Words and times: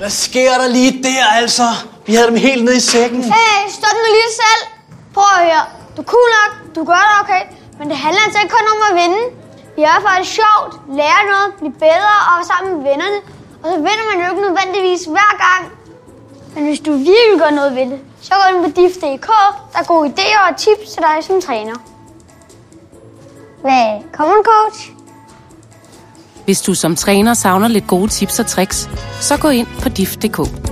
Hvad 0.00 0.10
sker 0.10 0.52
der 0.62 0.68
lige 0.68 1.02
der, 1.02 1.24
altså? 1.40 1.68
Vi 2.06 2.12
havde 2.14 2.28
dem 2.32 2.36
helt 2.36 2.64
nede 2.64 2.76
i 2.76 2.86
sækken. 2.92 3.20
Hey, 3.24 3.58
stop 3.78 3.96
nu 4.02 4.06
lige 4.18 4.32
selv. 4.42 4.62
Prøv 5.14 5.28
at 5.36 5.42
høre. 5.48 5.64
Du 5.94 6.00
er 6.02 6.08
cool 6.14 6.28
nok, 6.38 6.52
du 6.76 6.80
gør 6.90 7.02
det 7.08 7.14
okay. 7.22 7.42
Men 7.78 7.88
det 7.90 7.96
handler 8.04 8.22
altså 8.26 8.38
ikke 8.42 8.54
kun 8.58 8.66
om 8.74 8.80
at 8.88 8.92
vinde. 9.02 9.22
Vi 9.76 9.82
er 9.82 9.98
faktisk 10.08 10.32
sjovt, 10.40 10.72
lære 11.00 11.22
noget, 11.32 11.48
blive 11.60 11.74
bedre 11.86 12.14
og 12.26 12.32
være 12.38 12.48
sammen 12.52 12.68
med 12.74 12.82
vennerne. 12.90 13.18
Og 13.62 13.66
så 13.72 13.76
vinder 13.86 14.06
man 14.10 14.16
jo 14.22 14.26
ikke 14.30 14.42
nødvendigvis 14.48 15.02
hver 15.14 15.32
gang. 15.46 15.62
Men 16.54 16.62
hvis 16.68 16.80
du 16.86 16.92
virkelig 17.10 17.36
gør 17.42 17.52
noget 17.60 17.72
ved 17.78 17.86
det, 17.92 18.00
så 18.22 18.30
gå 18.40 18.44
ind 18.50 18.60
på 18.64 18.70
DIF.dk. 18.78 19.30
Der 19.72 19.78
er 19.82 19.86
gode 19.92 20.04
idéer 20.12 20.40
og 20.48 20.52
tips 20.64 20.86
til 20.94 21.02
dig 21.06 21.16
som 21.28 21.40
træner. 21.46 21.76
Hvad? 23.64 23.88
Come 24.16 24.30
on, 24.36 24.42
coach. 24.52 24.78
Hvis 26.50 26.60
du 26.60 26.74
som 26.74 26.96
træner 26.96 27.34
savner 27.34 27.68
lidt 27.68 27.86
gode 27.86 28.08
tips 28.08 28.38
og 28.40 28.46
tricks, 28.46 28.90
så 29.20 29.36
gå 29.36 29.48
ind 29.48 29.66
på 29.82 29.88
dif.dk. 29.88 30.69